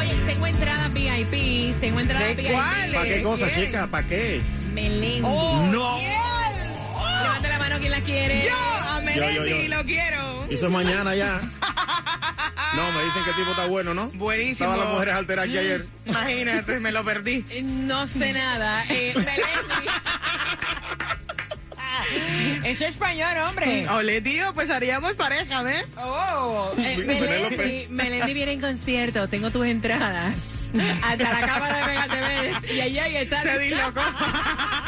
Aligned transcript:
Oye, 0.00 0.14
tengo 0.26 0.46
entradas 0.46 0.92
VIP. 0.92 1.78
Tengo 1.80 2.00
entradas 2.00 2.36
VIP. 2.36 2.52
¿Para 2.52 3.04
qué 3.04 3.22
cosa, 3.22 3.50
chica? 3.54 3.86
¿Para 3.86 4.06
qué? 4.06 4.40
Melendi. 4.72 5.20
no. 5.20 5.98
Levanta 7.22 7.48
la 7.48 7.58
mano 7.58 7.78
quien 7.78 7.90
la 7.92 8.00
quiere. 8.00 8.46
Yo, 8.46 8.56
a 8.56 9.00
Melendi, 9.00 9.34
Yo, 9.36 9.44
yo, 9.46 9.62
yo. 9.62 9.76
lo 9.76 9.84
quiero. 9.84 10.44
Eso 10.50 10.66
es 10.66 10.72
mañana 10.72 11.14
ya. 11.14 11.40
No, 12.76 12.88
me 12.92 13.04
dicen 13.04 13.24
que 13.24 13.30
el 13.30 13.36
tipo 13.36 13.50
está 13.50 13.66
bueno, 13.66 13.94
¿no? 13.94 14.06
Buenísimo. 14.10 14.52
Estaban 14.70 14.78
las 14.78 14.88
mujeres 14.90 15.14
alteradas 15.14 15.48
aquí 15.48 15.58
ayer. 15.58 15.86
Imagínate, 16.06 16.78
me 16.78 16.92
lo 16.92 17.04
perdí. 17.04 17.44
Eh, 17.50 17.62
No 17.64 18.06
sé 18.06 18.32
nada. 18.32 18.84
Eh, 18.88 19.12
Melendi. 19.16 19.90
Eso 22.64 22.84
es 22.84 22.90
español, 22.92 23.36
hombre. 23.48 23.88
Ole, 23.88 24.20
tío, 24.20 24.52
pues 24.54 24.70
haríamos 24.70 25.14
pareja, 25.14 25.62
¿ves? 25.62 25.84
Oh, 25.96 26.70
eh, 26.78 26.96
Penélope. 27.06 27.56
Melendi, 27.56 27.86
Melendi 27.90 28.34
viene 28.34 28.52
en 28.52 28.60
concierto. 28.60 29.28
Tengo 29.28 29.50
tus 29.50 29.66
entradas. 29.66 30.34
Hasta 31.02 31.32
la 31.32 31.46
cámara 31.46 31.78
de 31.78 31.84
Mega 31.86 32.06
TV. 32.08 32.74
Y 32.74 32.80
allá 32.80 33.08
y 33.08 33.16
está. 33.16 33.42
Se 33.42 33.58
dislocó. 33.58 34.00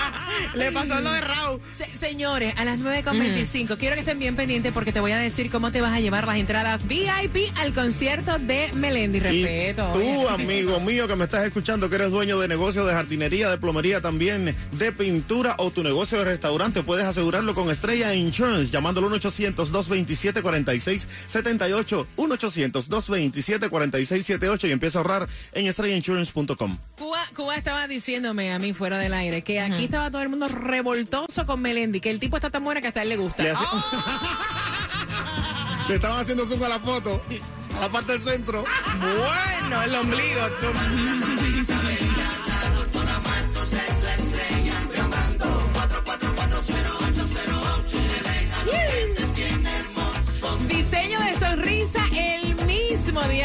Le 0.54 0.70
pasó 0.72 1.00
lo 1.00 1.12
de 1.12 1.20
Raúl. 1.20 1.60
Se- 1.78 1.88
señores, 1.98 2.54
a 2.58 2.64
las 2.64 2.80
9.25 2.80 3.76
quiero 3.78 3.94
que 3.94 4.00
estén 4.00 4.18
bien 4.18 4.36
pendientes 4.36 4.72
porque 4.72 4.92
te 4.92 5.00
voy 5.00 5.12
a 5.12 5.18
decir 5.18 5.50
cómo 5.50 5.70
te 5.72 5.80
vas 5.80 5.92
a 5.92 6.00
llevar 6.00 6.26
las 6.26 6.36
entradas 6.36 6.86
VIP 6.86 7.36
al 7.56 7.72
concierto 7.72 8.38
de 8.38 8.70
Melendi. 8.74 9.18
Y 9.18 9.20
Respeto. 9.20 9.90
tú, 9.92 9.98
oye. 10.00 10.28
amigo 10.28 10.80
mío, 10.80 11.06
que 11.08 11.16
me 11.16 11.24
estás 11.24 11.46
escuchando, 11.46 11.88
que 11.88 11.96
eres 11.96 12.10
dueño 12.10 12.38
de 12.38 12.48
negocio 12.48 12.84
de 12.84 12.92
jardinería, 12.92 13.50
de 13.50 13.58
plomería 13.58 14.00
también, 14.00 14.54
de 14.72 14.92
pintura 14.92 15.54
o 15.58 15.70
tu 15.70 15.82
negocio 15.82 16.18
de 16.18 16.24
restaurante, 16.24 16.82
puedes 16.82 17.06
asegurarlo 17.06 17.54
con 17.54 17.70
Estrella 17.70 18.14
Insurance, 18.14 18.70
llamándolo 18.70 19.10
1-800-227-4678, 19.18 22.06
1-800-227-4678 22.16 24.68
y 24.68 24.72
empieza 24.72 24.98
a 24.98 25.02
ahorrar 25.02 25.28
en 25.52 25.66
estrellainsurance.com. 25.66 26.78
Cuba, 26.98 27.20
Cuba 27.34 27.56
estaba 27.56 27.88
diciéndome 27.88 28.52
a 28.52 28.58
mí 28.58 28.72
fuera 28.72 28.98
del 28.98 29.14
aire 29.14 29.42
que 29.42 29.60
aquí 29.60 29.84
estaba 29.84 30.10
todo 30.10 30.21
el 30.22 30.28
mundo 30.30 30.48
revoltoso 30.48 31.44
con 31.46 31.60
Melendi, 31.60 32.00
que 32.00 32.10
el 32.10 32.18
tipo 32.20 32.36
está 32.36 32.50
tan 32.50 32.64
bueno 32.64 32.80
que 32.80 32.88
hasta 32.88 33.00
a 33.00 33.02
él 33.04 33.08
le 33.10 33.16
gusta. 33.16 33.42
Le, 33.42 33.50
hace- 33.50 33.64
Le 35.88 35.94
estaban 35.96 36.20
haciendo 36.20 36.46
zoom 36.46 36.62
a 36.62 36.68
la 36.68 36.78
foto, 36.80 37.22
a 37.76 37.80
la 37.80 37.88
parte 37.88 38.12
del 38.12 38.20
centro. 38.20 38.64
Bueno, 39.00 39.82
el 39.82 39.94
ombligo. 39.96 40.40
tú. 40.60 40.66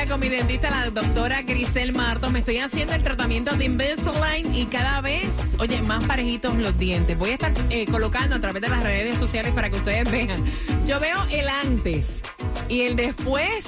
Con 0.08 0.20
mi 0.20 0.30
dentista, 0.30 0.70
la 0.70 0.90
doctora 0.90 1.42
Grisel 1.42 1.92
Martos. 1.94 2.32
Me 2.32 2.40
estoy 2.40 2.60
haciendo 2.60 2.94
el 2.94 3.04
tratamiento 3.04 3.56
de 3.56 3.66
Invisalign 3.66 4.54
y 4.56 4.66
cada 4.66 5.02
vez, 5.02 5.36
oye, 5.60 5.82
más 5.82 6.04
parejitos 6.06 6.56
los 6.56 6.78
dientes. 6.78 7.18
Voy 7.18 7.32
a 7.32 7.34
estar 7.34 7.52
eh, 7.70 7.86
colocando 7.86 8.36
a 8.36 8.40
través 8.40 8.62
de 8.62 8.70
las 8.70 8.84
redes 8.84 9.18
sociales 9.18 9.54
para 9.54 9.70
que 9.70 9.78
ustedes 9.78 10.10
vean. 10.10 10.44
Yo 10.86 11.00
veo 11.00 11.18
el 11.32 11.50
antes 11.50 12.22
y 12.70 12.82
el 12.82 12.96
después, 12.96 13.66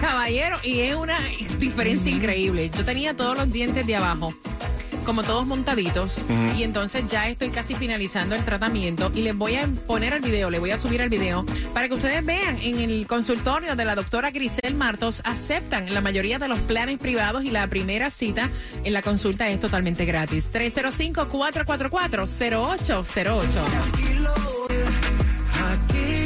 caballero, 0.00 0.56
y 0.62 0.80
es 0.80 0.94
una 0.94 1.18
diferencia 1.58 2.12
increíble. 2.12 2.70
Yo 2.70 2.84
tenía 2.84 3.16
todos 3.16 3.38
los 3.38 3.50
dientes 3.50 3.86
de 3.86 3.96
abajo 3.96 4.32
como 5.08 5.22
todos 5.22 5.46
montaditos 5.46 6.22
y 6.54 6.64
entonces 6.64 7.06
ya 7.06 7.28
estoy 7.28 7.48
casi 7.48 7.74
finalizando 7.74 8.34
el 8.34 8.44
tratamiento 8.44 9.10
y 9.14 9.22
les 9.22 9.34
voy 9.34 9.54
a 9.54 9.66
poner 9.86 10.12
el 10.12 10.20
video, 10.20 10.50
le 10.50 10.58
voy 10.58 10.70
a 10.70 10.76
subir 10.76 11.00
el 11.00 11.08
video 11.08 11.46
para 11.72 11.88
que 11.88 11.94
ustedes 11.94 12.22
vean 12.26 12.58
en 12.58 12.78
el 12.78 13.06
consultorio 13.06 13.74
de 13.74 13.86
la 13.86 13.94
doctora 13.94 14.30
Grisel 14.30 14.74
Martos 14.74 15.22
aceptan 15.24 15.94
la 15.94 16.02
mayoría 16.02 16.38
de 16.38 16.48
los 16.48 16.58
planes 16.58 16.98
privados 16.98 17.42
y 17.44 17.50
la 17.50 17.66
primera 17.68 18.10
cita 18.10 18.50
en 18.84 18.92
la 18.92 19.00
consulta 19.00 19.48
es 19.48 19.60
totalmente 19.60 20.04
gratis. 20.04 20.50
305-444-0808. 20.52 23.46
Aquí 25.72 26.18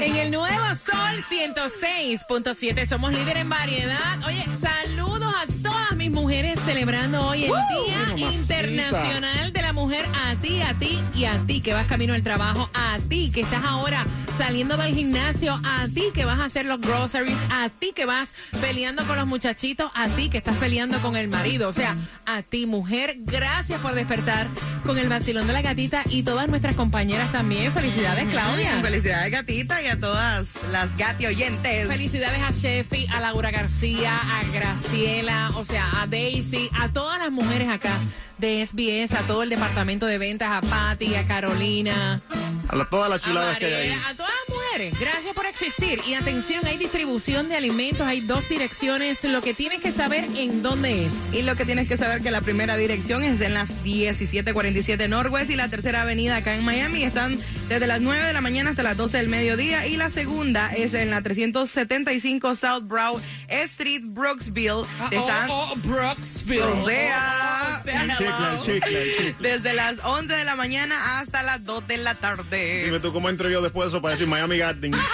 En 0.00 0.16
el 0.16 0.30
nuevo 0.30 0.64
Sol 0.84 1.24
106.7 1.28 2.86
somos 2.86 3.12
líder 3.12 3.38
en 3.38 3.48
variedad. 3.48 4.18
Oye, 4.26 4.44
saludos 4.56 5.32
a 5.34 5.46
todas 5.62 5.85
mis 6.08 6.20
mujeres 6.20 6.60
celebrando 6.64 7.20
hoy 7.26 7.44
el 7.44 7.50
Día. 7.50 8.28
Internacional 8.30 9.52
de 9.52 9.62
la 9.62 9.72
Mujer. 9.72 10.04
A 10.14 10.36
ti, 10.36 10.62
a 10.62 10.72
ti 10.74 11.00
y 11.14 11.24
a 11.24 11.42
ti 11.46 11.60
que 11.60 11.72
vas 11.72 11.86
camino 11.86 12.14
al 12.14 12.22
trabajo. 12.22 12.70
A 12.74 12.98
ti 13.08 13.30
que 13.32 13.40
estás 13.40 13.64
ahora 13.64 14.04
saliendo 14.38 14.76
del 14.76 14.94
gimnasio. 14.94 15.54
A 15.64 15.86
ti 15.92 16.04
que 16.14 16.24
vas 16.24 16.38
a 16.38 16.44
hacer 16.44 16.66
los 16.66 16.80
groceries. 16.80 17.36
A 17.50 17.70
ti 17.70 17.92
que 17.92 18.04
vas 18.04 18.34
peleando 18.60 19.04
con 19.04 19.16
los 19.16 19.26
muchachitos. 19.26 19.90
A 19.94 20.08
ti 20.08 20.28
que 20.28 20.38
estás 20.38 20.56
peleando 20.56 20.98
con 21.00 21.16
el 21.16 21.28
marido. 21.28 21.68
O 21.68 21.72
sea, 21.72 21.96
a 22.24 22.42
ti, 22.42 22.66
mujer, 22.66 23.16
gracias 23.18 23.80
por 23.80 23.94
despertar 23.94 24.46
con 24.84 24.98
el 24.98 25.08
vacilón 25.08 25.46
de 25.46 25.52
la 25.52 25.62
gatita 25.62 26.02
y 26.08 26.22
todas 26.22 26.48
nuestras 26.48 26.76
compañeras 26.76 27.32
también. 27.32 27.72
Felicidades, 27.72 28.28
Claudia. 28.30 28.80
Felicidades, 28.80 29.32
gatita, 29.32 29.82
y 29.82 29.88
a 29.88 29.98
todas 29.98 30.60
las 30.70 30.96
gati 30.96 31.26
oyentes. 31.26 31.88
Felicidades 31.88 32.40
a 32.40 32.52
Sheffy, 32.52 33.06
a 33.12 33.20
Laura 33.20 33.50
García, 33.50 34.16
a 34.16 34.44
Graciela, 34.52 35.50
o 35.56 35.64
sea, 35.64 35.95
a 36.02 36.06
Daisy, 36.06 36.70
a 36.78 36.88
todas 36.92 37.18
las 37.18 37.30
mujeres 37.30 37.68
acá 37.68 37.92
de 38.38 38.64
SBS, 38.64 39.12
a 39.16 39.22
todo 39.22 39.42
el 39.42 39.48
departamento 39.50 40.06
de 40.06 40.18
ventas, 40.18 40.50
a 40.52 40.60
Patty, 40.60 41.14
a 41.14 41.26
Carolina, 41.26 42.20
A 42.68 42.76
la- 42.76 42.84
todas 42.88 43.08
las 43.08 43.22
a 43.22 43.26
chuladas 43.26 43.58
que 43.58 43.66
hay 43.66 43.72
ahí. 43.90 43.92
A 43.92 44.14
todas 44.14 44.30
las 44.32 44.48
mujeres. 44.48 44.65
Gracias 45.00 45.34
por 45.34 45.46
existir. 45.46 46.00
Y 46.06 46.14
atención, 46.14 46.66
hay 46.66 46.76
distribución 46.76 47.48
de 47.48 47.56
alimentos, 47.56 48.06
hay 48.06 48.20
dos 48.20 48.46
direcciones. 48.48 49.24
Lo 49.24 49.40
que 49.40 49.54
tienes 49.54 49.80
que 49.80 49.90
saber 49.90 50.24
en 50.36 50.62
dónde 50.62 51.06
es. 51.06 51.12
Y 51.32 51.42
lo 51.42 51.56
que 51.56 51.64
tienes 51.64 51.88
que 51.88 51.96
saber 51.96 52.20
que 52.20 52.30
la 52.30 52.42
primera 52.42 52.76
dirección 52.76 53.22
es 53.22 53.40
en 53.40 53.54
las 53.54 53.70
1747 53.84 55.08
Northwest 55.08 55.50
y 55.50 55.56
la 55.56 55.68
tercera 55.68 56.02
avenida 56.02 56.36
acá 56.36 56.54
en 56.54 56.64
Miami. 56.64 57.04
Están 57.04 57.38
desde 57.68 57.86
las 57.86 58.02
9 58.02 58.26
de 58.26 58.32
la 58.34 58.40
mañana 58.42 58.70
hasta 58.70 58.82
las 58.82 58.98
12 58.98 59.16
del 59.16 59.28
mediodía. 59.28 59.86
Y 59.86 59.96
la 59.96 60.10
segunda 60.10 60.70
es 60.74 60.92
en 60.92 61.10
la 61.10 61.22
375 61.22 62.54
South 62.54 62.82
Brow 62.84 63.18
Street, 63.48 64.02
Brooksville. 64.04 64.84
Están, 65.10 65.48
Brooksville. 65.84 66.62
o 66.62 66.84
sea, 66.86 67.82
El 67.86 68.10
chicle, 68.10 68.26
el 68.52 68.58
chicle, 68.58 69.02
el 69.02 69.16
chicle. 69.16 69.34
desde 69.48 69.72
las 69.72 70.04
11 70.04 70.34
de 70.34 70.44
la 70.44 70.54
mañana 70.54 71.18
hasta 71.18 71.42
las 71.42 71.64
2 71.64 71.88
de 71.88 71.96
la 71.96 72.14
tarde. 72.14 72.82
Dime 72.84 73.00
tú 73.00 73.12
cómo 73.12 73.30
entro 73.30 73.48
yo 73.48 73.62
después 73.62 73.86
de 73.86 73.88
eso 73.96 74.02
para 74.02 74.12
decir 74.12 74.26
Miami 74.26 74.65
Garden. 74.66 74.92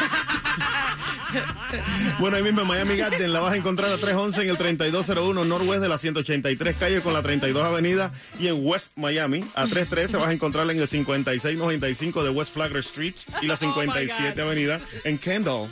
Bueno, 2.19 2.37
ahí 2.37 2.43
mismo 2.43 2.61
en 2.61 2.67
Miami 2.67 2.97
Garden 2.97 3.33
la 3.33 3.41
vas 3.41 3.55
a 3.55 3.57
encontrar 3.57 3.91
a 3.91 3.97
311 3.97 4.43
en 4.43 4.51
el 4.51 4.57
3201 4.59 5.45
Norwest 5.47 5.81
de 5.81 5.89
la 5.89 5.97
183 5.97 6.77
calle 6.77 7.01
con 7.01 7.15
la 7.15 7.23
32 7.23 7.65
Avenida 7.65 8.13
y 8.39 8.49
en 8.49 8.57
West 8.59 8.93
Miami 8.97 9.43
a 9.55 9.67
313 9.67 10.19
vas 10.19 10.29
a 10.29 10.33
encontrarla 10.33 10.73
en 10.73 10.81
el 10.81 10.89
5695 10.89 12.25
de 12.25 12.31
West 12.31 12.53
Flagler 12.53 12.81
Street 12.81 13.15
y 13.41 13.47
la 13.47 13.57
57 13.57 14.43
Avenida 14.43 14.81
en 15.05 15.17
Kendall. 15.17 15.71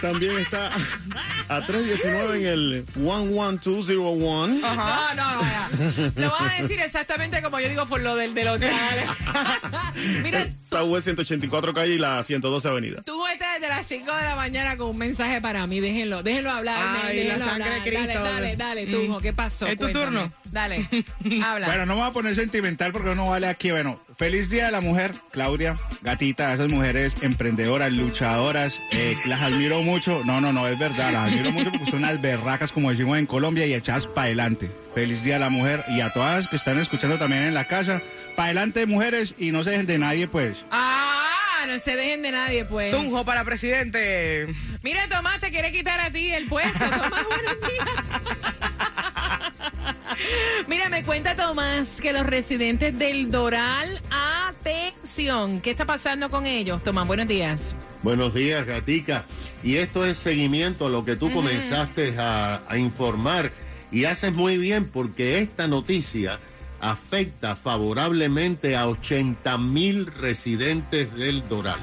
También 0.00 0.36
está 0.38 0.70
a 1.48 1.64
319 1.66 2.38
en 2.40 2.46
el 2.46 2.84
11201. 2.94 4.46
No, 4.60 4.74
no, 4.76 5.14
no. 5.14 5.40
ya. 5.42 5.68
Lo 6.16 6.30
vas 6.30 6.52
a 6.58 6.62
decir 6.62 6.80
exactamente 6.80 7.40
como 7.42 7.58
yo 7.60 7.68
digo 7.68 7.86
por 7.86 8.00
lo 8.02 8.14
del 8.14 8.34
del 8.34 8.48
hotel. 8.48 8.72
Mira, 10.22 10.46
Southwest 10.68 11.04
184 11.04 11.72
calle 11.74 11.94
y 11.94 11.98
la 11.98 12.22
112 12.22 12.68
Avenida. 12.68 13.02
tú 13.02 13.26
estás 13.26 13.54
desde 13.60 13.68
las 13.68 13.86
5 13.86 14.14
de 14.14 14.22
la 14.22 14.36
mañana 14.36 14.76
con 14.76 14.90
un 14.90 14.98
mensaje 14.98 15.40
para 15.40 15.66
mí. 15.66 15.80
Déjenlo, 15.80 16.22
déjenlo 16.22 16.50
hablar. 16.50 16.98
Ay, 17.04 17.16
déjenlo 17.16 17.38
la 17.38 17.44
sangre 17.50 17.64
hablar. 17.64 17.84
de 17.84 17.90
Cristo. 17.90 18.22
Dale, 18.22 18.56
dale, 18.56 18.56
dale, 18.56 18.86
tú, 18.86 19.18
¿qué 19.22 19.32
pasó? 19.32 19.66
¿Es 19.66 19.72
tu 19.78 19.84
Cuéntame. 19.84 20.04
turno? 20.06 20.32
Dale, 20.52 20.88
habla. 21.44 21.66
Bueno, 21.66 21.86
no 21.86 21.94
me 21.94 22.00
voy 22.02 22.10
a 22.10 22.12
poner 22.12 22.34
sentimental 22.34 22.92
porque 22.92 23.14
no 23.14 23.30
vale 23.30 23.46
aquí. 23.48 23.70
Bueno, 23.70 24.00
feliz 24.16 24.48
día 24.48 24.66
de 24.66 24.72
la 24.72 24.80
mujer, 24.80 25.12
Claudia, 25.30 25.76
gatita, 26.02 26.52
esas 26.52 26.68
mujeres 26.68 27.16
emprendedoras, 27.22 27.92
luchadoras, 27.92 28.80
eh, 28.92 29.16
las 29.26 29.42
admiro 29.42 29.82
mucho. 29.82 30.22
No, 30.24 30.40
no, 30.40 30.52
no, 30.52 30.66
es 30.66 30.78
verdad, 30.78 31.12
las 31.12 31.30
admiro 31.30 31.52
mucho 31.52 31.70
porque 31.70 31.90
son 31.90 32.00
unas 32.00 32.20
berracas, 32.20 32.72
como 32.72 32.90
decimos 32.90 33.18
en 33.18 33.26
Colombia, 33.26 33.66
y 33.66 33.74
echadas 33.74 34.06
para 34.06 34.26
adelante. 34.26 34.70
Feliz 34.94 35.22
día 35.22 35.36
a 35.36 35.40
la 35.40 35.50
mujer 35.50 35.84
y 35.88 36.00
a 36.00 36.12
todas 36.12 36.48
que 36.48 36.56
están 36.56 36.78
escuchando 36.78 37.18
también 37.18 37.42
en 37.42 37.54
la 37.54 37.66
casa. 37.66 38.00
Para 38.34 38.46
adelante, 38.46 38.86
mujeres, 38.86 39.34
y 39.38 39.50
no 39.50 39.64
se 39.64 39.70
dejen 39.70 39.86
de 39.86 39.98
nadie, 39.98 40.28
pues. 40.28 40.64
Ah, 40.70 41.64
no 41.66 41.78
se 41.78 41.96
dejen 41.96 42.22
de 42.22 42.32
nadie, 42.32 42.64
pues. 42.64 42.92
Tunjo 42.92 43.24
para 43.24 43.44
presidente. 43.44 44.46
Mira, 44.82 45.08
Tomás, 45.08 45.40
te 45.40 45.50
quiere 45.50 45.72
quitar 45.72 46.00
a 46.00 46.10
ti 46.10 46.32
el 46.32 46.46
puesto. 46.46 46.78
Tomás, 46.78 47.24
buenos 47.24 47.56
días. 47.60 48.82
Mira, 50.68 50.88
me 50.88 51.02
cuenta 51.04 51.34
Tomás 51.34 51.98
que 52.00 52.12
los 52.12 52.24
residentes 52.26 52.98
del 52.98 53.30
Doral, 53.30 54.00
atención, 54.10 55.60
¿qué 55.60 55.70
está 55.70 55.84
pasando 55.84 56.30
con 56.30 56.46
ellos? 56.46 56.82
Tomás, 56.84 57.06
buenos 57.06 57.28
días. 57.28 57.74
Buenos 58.02 58.34
días, 58.34 58.66
Gatica. 58.66 59.24
Y 59.62 59.76
esto 59.76 60.04
es 60.06 60.16
seguimiento 60.18 60.86
a 60.86 60.90
lo 60.90 61.04
que 61.04 61.16
tú 61.16 61.32
comenzaste 61.32 62.16
a, 62.18 62.62
a 62.68 62.78
informar. 62.78 63.52
Y 63.90 64.04
haces 64.04 64.32
muy 64.32 64.58
bien 64.58 64.86
porque 64.88 65.38
esta 65.40 65.66
noticia 65.68 66.38
afecta 66.80 67.56
favorablemente 67.56 68.76
a 68.76 68.88
80 68.88 69.58
mil 69.58 70.06
residentes 70.06 71.14
del 71.14 71.48
Doral. 71.48 71.78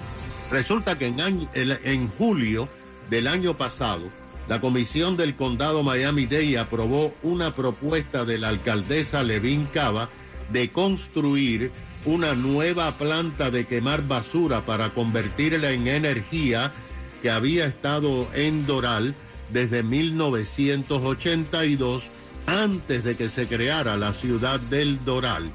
Resulta 0.52 0.98
que 0.98 1.08
en, 1.08 1.22
año- 1.22 1.50
el- 1.54 1.80
en 1.84 2.08
julio 2.10 2.70
del 3.10 3.28
año 3.28 3.56
pasado, 3.58 4.04
la 4.48 4.60
Comisión 4.60 5.16
del 5.16 5.36
Condado 5.36 5.84
Miami-Dade 5.84 6.58
aprobó 6.60 7.14
una 7.24 7.56
propuesta 7.56 8.26
de 8.26 8.38
la 8.38 8.50
alcaldesa 8.50 9.24
Levin 9.24 9.68
Cava 9.74 10.10
de 10.52 10.70
construir 10.70 11.72
una 12.06 12.34
nueva 12.34 12.98
planta 12.98 13.50
de 13.50 13.66
quemar 13.66 14.06
basura 14.06 14.66
para 14.66 14.90
convertirla 14.90 15.72
en 15.72 15.88
energía 15.88 16.74
que 17.22 17.32
había 17.32 17.66
estado 17.66 18.28
en 18.34 18.68
Doral 18.68 19.16
desde 19.50 19.84
1982, 19.84 22.04
antes 22.46 23.06
de 23.06 23.16
que 23.16 23.30
se 23.30 23.48
creara 23.48 23.96
la 23.96 24.12
ciudad 24.12 24.60
del 24.60 25.06
Doral. 25.06 25.50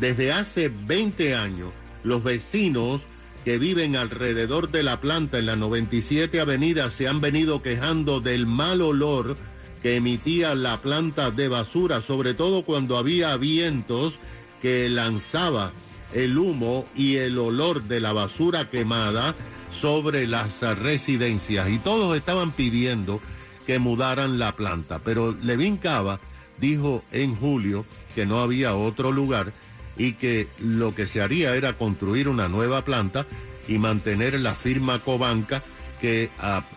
Desde 0.00 0.32
hace 0.32 0.70
20 0.70 1.34
años, 1.34 1.68
los 2.02 2.24
vecinos 2.24 3.02
que 3.44 3.58
viven 3.58 3.96
alrededor 3.96 4.70
de 4.70 4.82
la 4.82 5.00
planta 5.00 5.38
en 5.38 5.46
la 5.46 5.56
97 5.56 6.40
Avenida 6.40 6.90
se 6.90 7.08
han 7.08 7.20
venido 7.20 7.62
quejando 7.62 8.20
del 8.20 8.46
mal 8.46 8.80
olor 8.80 9.36
que 9.82 9.96
emitía 9.96 10.54
la 10.54 10.80
planta 10.80 11.30
de 11.30 11.48
basura, 11.48 12.00
sobre 12.00 12.34
todo 12.34 12.64
cuando 12.64 12.96
había 12.96 13.36
vientos 13.36 14.14
que 14.60 14.88
lanzaba 14.88 15.72
el 16.12 16.38
humo 16.38 16.86
y 16.94 17.16
el 17.16 17.36
olor 17.38 17.82
de 17.82 18.00
la 18.00 18.12
basura 18.12 18.70
quemada 18.70 19.34
sobre 19.72 20.26
las 20.26 20.60
residencias. 20.78 21.68
Y 21.68 21.78
todos 21.78 22.16
estaban 22.16 22.52
pidiendo 22.52 23.20
que 23.66 23.80
mudaran 23.80 24.38
la 24.38 24.52
planta. 24.52 25.00
Pero 25.00 25.36
Levin 25.42 25.78
Cava 25.78 26.20
dijo 26.58 27.02
en 27.10 27.34
julio 27.34 27.84
que 28.14 28.26
no 28.26 28.40
había 28.40 28.76
otro 28.76 29.10
lugar 29.10 29.52
y 29.96 30.14
que 30.14 30.48
lo 30.58 30.94
que 30.94 31.06
se 31.06 31.20
haría 31.20 31.54
era 31.54 31.74
construir 31.74 32.28
una 32.28 32.48
nueva 32.48 32.84
planta 32.84 33.26
y 33.68 33.78
mantener 33.78 34.38
la 34.40 34.54
firma 34.54 34.98
Cobanca 34.98 35.62
que, 36.00 36.30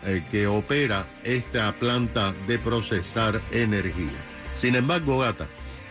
eh, 0.06 0.23
que 0.31 0.47
opera 0.47 1.07
esta 1.23 1.73
planta 1.73 2.33
de 2.47 2.59
procesar 2.59 3.41
energía. 3.51 4.19
Sin 4.56 4.75
embargo, 4.75 5.19
gata, 5.19 5.47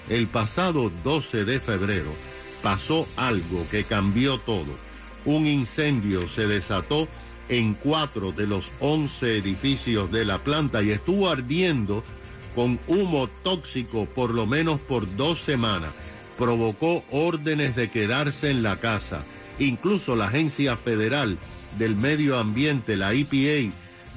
el 0.09 0.27
pasado 0.29 0.91
12 1.03 1.45
de 1.45 1.61
febrero 1.61 2.13
pasó 2.63 3.07
algo 3.17 3.67
que 3.71 3.85
cambió 3.85 4.39
todo. 4.39 4.77
Un 5.25 5.47
incendio 5.47 6.29
se 6.29 6.47
desató 6.47 7.09
en 7.49 7.75
cuatro 7.75 8.33
de 8.33 8.47
los 8.47 8.71
11 8.81 9.39
edificios 9.39 10.11
de 10.11 10.25
la 10.25 10.39
planta 10.39 10.83
y 10.83 10.91
estuvo 10.91 11.29
ardiendo 11.29 12.03
con 12.55 12.79
humo 12.87 13.29
tóxico 13.43 14.07
por 14.07 14.33
lo 14.33 14.47
menos 14.47 14.81
por 14.81 15.17
dos 15.17 15.41
semanas. 15.41 15.91
Provocó 16.39 17.05
órdenes 17.11 17.77
de 17.77 17.89
quedarse 17.91 18.51
en 18.51 18.63
la 18.63 18.77
casa. 18.77 19.23
Incluso 19.59 20.17
la 20.17 20.27
Agencia 20.27 20.77
Federal 20.77 21.39
del 21.79 21.97
Medio 21.97 22.39
Ambiente, 22.39 22.97
la 22.97 23.13
EPA, 23.13 23.73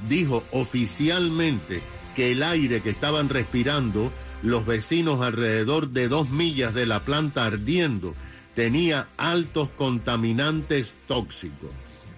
dijo 0.08 0.44
oficialmente 0.52 1.82
que 2.16 2.32
el 2.32 2.44
aire 2.44 2.82
que 2.82 2.90
estaban 2.90 3.30
respirando 3.30 4.12
los 4.44 4.66
vecinos 4.66 5.22
alrededor 5.22 5.90
de 5.90 6.08
dos 6.08 6.30
millas 6.30 6.74
de 6.74 6.86
la 6.86 7.00
planta 7.00 7.46
ardiendo 7.46 8.16
tenía 8.56 9.08
altos 9.18 9.70
contaminantes 9.78 10.96
tóxicos. 11.08 11.72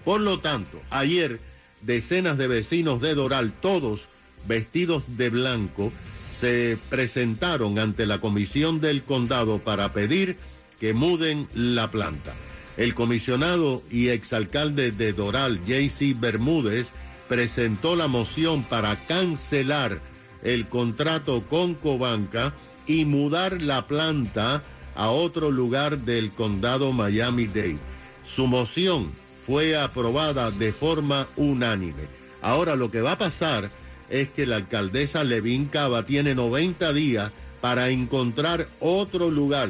Por 0.05 0.21
lo 0.21 0.39
tanto, 0.39 0.81
ayer 0.89 1.39
decenas 1.81 2.37
de 2.37 2.47
vecinos 2.47 3.01
de 3.01 3.13
Doral, 3.13 3.51
todos 3.51 4.07
vestidos 4.47 5.17
de 5.17 5.29
blanco, 5.29 5.91
se 6.39 6.77
presentaron 6.89 7.79
ante 7.79 8.05
la 8.05 8.19
comisión 8.19 8.79
del 8.79 9.03
condado 9.03 9.59
para 9.59 9.91
pedir 9.91 10.37
que 10.79 10.93
muden 10.93 11.49
la 11.53 11.91
planta. 11.91 12.33
El 12.77 12.93
comisionado 12.93 13.83
y 13.91 14.07
exalcalde 14.07 14.91
de 14.91 15.11
Doral, 15.11 15.59
J.C. 15.59 16.15
Bermúdez, 16.17 16.91
presentó 17.27 17.97
la 17.97 18.07
moción 18.07 18.63
para 18.63 18.95
cancelar 18.95 19.99
el 20.41 20.67
contrato 20.67 21.43
con 21.49 21.73
Cobanca 21.75 22.53
y 22.87 23.03
mudar 23.03 23.61
la 23.61 23.85
planta 23.85 24.63
a 24.95 25.09
otro 25.09 25.51
lugar 25.51 25.99
del 25.99 26.31
condado 26.31 26.93
Miami-Dade. 26.93 27.77
Su 28.23 28.47
moción 28.47 29.11
fue 29.45 29.75
aprobada 29.75 30.51
de 30.51 30.71
forma 30.71 31.27
unánime. 31.35 32.07
Ahora 32.41 32.77
lo 32.77 32.89
que 32.89 33.01
va 33.01 33.13
a 33.13 33.17
pasar 33.17 33.69
es 34.09 34.29
que 34.29 34.45
la 34.45 34.57
alcaldesa 34.57 35.23
Levin 35.23 35.65
Cava 35.65 36.05
tiene 36.05 36.35
90 36.35 36.93
días 36.93 37.31
para 37.61 37.89
encontrar 37.89 38.67
otro 38.79 39.29
lugar 39.29 39.69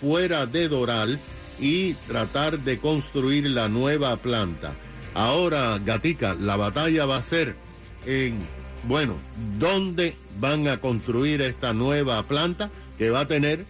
fuera 0.00 0.46
de 0.46 0.68
Doral 0.68 1.18
y 1.60 1.94
tratar 1.94 2.58
de 2.60 2.78
construir 2.78 3.48
la 3.50 3.68
nueva 3.68 4.16
planta. 4.16 4.72
Ahora, 5.14 5.78
Gatica, 5.82 6.34
la 6.34 6.56
batalla 6.56 7.06
va 7.06 7.16
a 7.16 7.22
ser 7.22 7.56
en, 8.04 8.46
bueno, 8.84 9.14
¿dónde 9.58 10.14
van 10.38 10.68
a 10.68 10.78
construir 10.78 11.40
esta 11.40 11.72
nueva 11.72 12.22
planta 12.24 12.70
que 12.98 13.10
va 13.10 13.20
a 13.20 13.26
tener, 13.26 13.64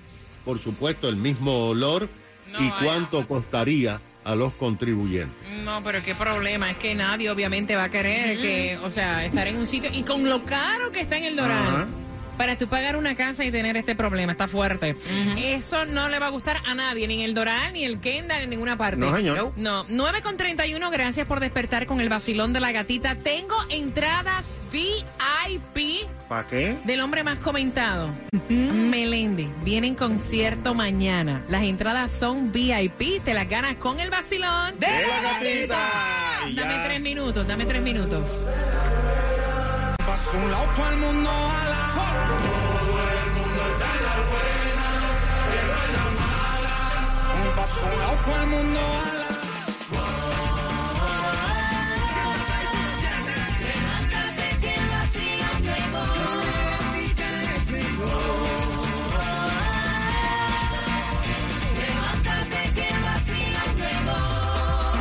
por 0.45 0.59
supuesto, 0.59 1.09
el 1.09 1.17
mismo 1.17 1.69
olor 1.69 2.09
No, 2.53 2.65
y 2.65 2.71
cuánto 2.83 3.27
costaría 3.27 4.01
a 4.27 4.35
los 4.35 4.53
contribuyentes? 4.55 5.65
No, 5.65 5.83
pero 5.83 6.03
qué 6.03 6.15
problema, 6.15 6.71
es 6.71 6.77
que 6.77 6.95
nadie 6.95 7.31
obviamente 7.31 7.77
va 7.77 7.85
a 7.85 7.89
querer 7.89 8.37
que, 8.39 8.77
o 8.83 8.91
sea, 8.91 9.25
estar 9.25 9.47
en 9.47 9.57
un 9.57 9.67
sitio 9.67 9.89
y 9.93 10.03
con 10.03 10.29
lo 10.29 10.45
caro 10.45 10.91
que 10.91 11.01
está 11.01 11.17
en 11.17 11.25
el 11.25 11.37
Doral. 11.37 11.57
Ajá. 11.57 11.87
Para 12.37 12.57
tú 12.57 12.67
pagar 12.69 12.97
una 12.97 13.15
casa 13.15 13.45
y 13.45 13.51
tener 13.51 13.77
este 13.77 13.95
problema, 13.95 14.33
está 14.33 14.47
fuerte. 14.49 14.95
Eso 15.39 15.87
no 15.87 16.09
le 16.09 16.19
va 16.19 16.27
a 16.27 16.31
gustar 16.31 16.61
a 16.67 16.75
nadie, 16.75 17.07
ni 17.09 17.15
en 17.15 17.21
el 17.21 17.35
Doral, 17.35 17.73
ni 17.73 17.85
el 17.85 18.01
Kendall, 18.01 18.43
en 18.43 18.51
ninguna 18.51 18.77
parte. 18.77 18.99
No, 18.99 19.15
señor. 19.17 19.53
No, 19.57 19.85
9 19.89 20.23
con 20.23 20.37
31, 20.37 20.91
gracias 20.91 21.27
por 21.27 21.41
despertar 21.41 21.87
con 21.87 22.01
el 22.01 22.09
vacilón 22.09 22.53
de 22.53 22.61
la 22.61 22.73
gatita. 22.73 23.15
Tengo 23.17 23.57
entradas 23.71 24.45
VIP 24.73 26.07
¿Para 26.29 26.47
qué? 26.47 26.77
del 26.85 27.01
hombre 27.01 27.25
más 27.25 27.39
comentado. 27.39 28.13
Meléndez, 28.49 29.49
viene 29.65 29.87
en 29.89 29.95
concierto 29.95 30.75
mañana. 30.75 31.43
Las 31.49 31.63
entradas 31.63 32.13
son 32.13 32.53
VIP, 32.53 33.23
te 33.25 33.33
las 33.35 33.49
ganas 33.49 33.77
con 33.77 34.01
el 34.01 34.11
vacilón 34.11 34.79
de 34.79 34.87
la 34.87 35.33
gatita. 35.33 35.79
Dame 36.55 36.85
tres 36.85 37.01
minutos, 37.01 37.47
dame 37.47 37.65
tres 37.65 37.83
minutos. 37.83 38.45
Un 40.35 40.51
loco 40.51 40.85
al 40.85 40.97
mundo 40.97 41.31
a 41.31 41.65
la 41.69 41.95
Todo 41.95 42.95
el 43.13 43.31
mundo 43.37 43.61
está 43.71 43.87
en 43.95 44.03
la 44.05 44.17
buena, 44.31 44.89
pero 45.51 45.73
en 45.85 45.91
la 45.97 46.07
mala. 46.21 46.77
Un, 47.37 47.47
un 47.87 47.95
loco 48.01 48.31
al 48.35 48.47
mundo 48.49 48.81
a 48.81 49.07
la 49.07 49.27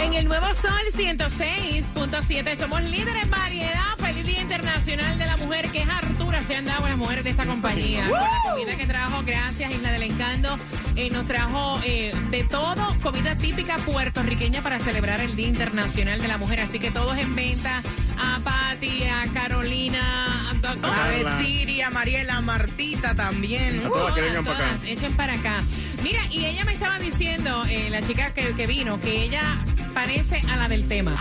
En 0.03 0.13
el 0.13 0.25
nuevo 0.27 0.45
Sol 0.61 0.85
106.7 0.93 2.57
somos 2.57 2.81
líderes 2.83 3.23
en 3.23 3.31
variedad 3.31 3.94
Internacional 4.55 5.17
de 5.19 5.25
la 5.25 5.37
Mujer. 5.37 5.69
Que 5.69 5.81
Artura 5.83 6.41
se 6.43 6.55
han 6.55 6.65
dado 6.65 6.87
las 6.87 6.97
mujeres 6.97 7.23
de 7.25 7.31
esta 7.31 7.45
compañía. 7.45 8.07
Con 8.09 8.19
la 8.19 8.29
comida 8.51 8.75
que 8.77 8.85
trajo, 8.87 9.21
gracias, 9.25 9.69
Isla 9.71 9.91
del 9.91 10.03
Encanto. 10.03 10.57
eh, 10.95 11.09
nos 11.11 11.25
trajo 11.27 11.79
eh, 11.83 12.13
de 12.31 12.43
todo, 12.45 12.95
comida 13.01 13.35
típica 13.35 13.77
puertorriqueña 13.79 14.61
para 14.61 14.79
celebrar 14.79 15.19
el 15.19 15.35
Día 15.35 15.47
Internacional 15.49 16.21
de 16.21 16.27
la 16.29 16.37
Mujer. 16.37 16.61
Así 16.61 16.79
que 16.79 16.89
todos 16.91 17.17
en 17.17 17.35
venta. 17.35 17.81
A 18.17 18.39
Patti, 18.39 19.03
a 19.03 19.25
Carolina, 19.33 19.99
a, 20.01 20.51
a- 20.51 20.71
A 20.71 20.75
Carla. 20.75 21.07
ver, 21.35 21.45
Siri, 21.45 21.81
a 21.81 21.89
Mariela, 21.89 22.37
a 22.37 22.41
Martita 22.41 23.13
también. 23.13 23.79
A 23.85 23.89
todas 23.89 24.13
que 24.13 24.21
Todas, 24.21 24.35
vengan 24.35 24.45
para 24.45 24.57
acá. 24.57 24.71
todas, 24.77 24.83
Echen 24.89 25.13
para 25.15 25.33
acá. 25.33 25.59
Mira, 26.01 26.21
y 26.31 26.45
ella 26.45 26.63
me 26.63 26.73
estaba 26.73 26.97
diciendo, 26.99 27.65
eh, 27.67 27.89
la 27.91 28.01
chica 28.01 28.33
que, 28.33 28.53
que 28.53 28.65
vino, 28.67 29.01
que 29.01 29.23
ella 29.23 29.57
parece 29.95 30.41
a 30.49 30.57
la 30.57 30.67
del 30.67 30.87
tema. 30.89 31.15